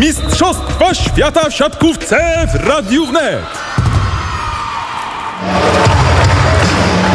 [0.00, 3.44] Mistrzostwa Świata w siatkówce w Radiu Wnet.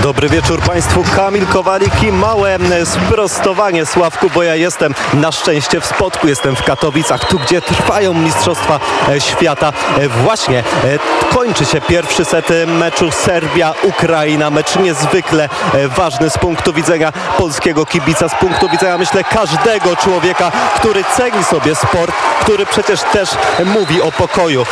[0.06, 3.86] Dobry wieczór Państwu, Kamil Kowalik i małe sprostowanie.
[3.86, 8.80] Sławku, bo ja jestem na szczęście w Spodku, jestem w Katowicach, tu gdzie trwają Mistrzostwa
[9.10, 9.74] e, Świata.
[9.98, 10.64] E, Właśnie e,
[11.34, 15.50] kończy się pierwszy set meczu Serbia-Ukraina, mecz niezwykle
[15.98, 21.76] ważny z punktu widzenia polskiego kibica, z punktu widzenia myślę każdego człowieka, który ceni sobie
[21.76, 23.30] sport, który przecież też
[23.66, 24.66] mówi o pokoju.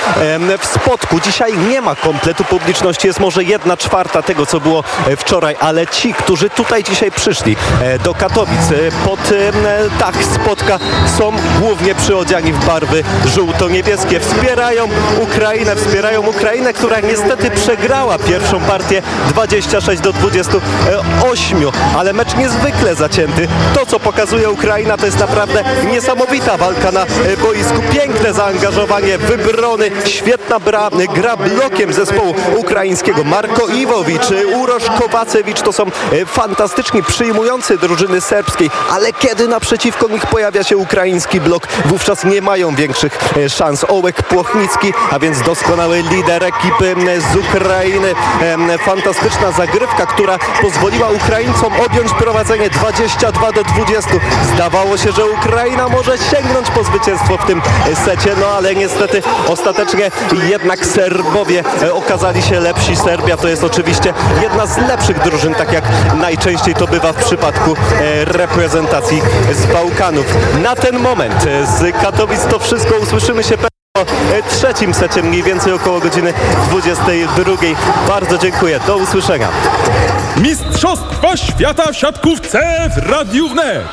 [0.60, 5.18] W Spodku dzisiaj nie ma kompletu publiczności, jest może jedna czwarta tego, co było e,
[5.26, 9.20] wczoraj, ale ci, którzy tutaj dzisiaj przyszli e, do Katowic e, pod
[10.00, 10.80] dach Spodka
[11.18, 13.04] są głównie przyodziani w barwy
[13.36, 14.20] żółto-niebieskie.
[14.20, 14.88] Wspierają
[15.22, 21.58] Ukrainę, wspierają Ukrainę, która niestety przegrała pierwszą partię 26 do 28,
[21.98, 23.48] ale mecz niezwykle zacięty.
[23.74, 27.06] To, co pokazuje Ukraina, to jest naprawdę niesamowita walka na
[27.42, 27.82] boisku.
[27.92, 33.24] Piękne zaangażowanie, wybrony, świetna bra, gra blokiem zespołu ukraińskiego.
[33.24, 34.84] Marko Iwowicz, Urosz
[35.14, 41.42] Kowacewicz to są e, fantastyczni przyjmujący drużyny serbskiej, ale kiedy naprzeciwko nich pojawia się ukraiński
[41.42, 43.86] blok, wówczas nie mają większych e, szans.
[43.90, 46.96] Ołek Płochnicki, a więc doskonały lider ekipy
[47.32, 48.14] z Ukrainy.
[48.86, 54.12] Fantastyczna zagrywka, która pozwoliła Ukraińcom objąć prowadzenie 22 do 20.
[54.56, 57.62] Zdawało się, że Ukraina może sięgnąć po zwycięstwo w tym
[57.92, 60.12] e, secie, no ale niestety ostatecznie
[60.50, 62.96] jednak Serbowie okazali się lepsi.
[62.96, 65.84] Serbia to jest oczywiście jedna z lepszych drużyn, tak jak
[66.20, 69.22] najczęściej to bywa w przypadku e, reprezentacji
[69.54, 70.26] z Bałkanów.
[70.64, 72.96] Na ten moment e, z Katowic to wszystko.
[72.96, 73.68] Usłyszymy się po
[74.02, 76.34] e, trzecim secie, mniej więcej około godziny
[76.70, 77.54] 22.
[78.08, 78.80] Bardzo dziękuję.
[78.88, 79.48] Do usłyszenia.
[80.38, 83.84] Mistrzostwa Świata w siatkówce w Radiu Wnet.